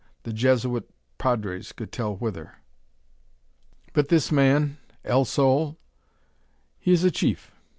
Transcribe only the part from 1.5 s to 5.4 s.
could tell whither." "But this man? El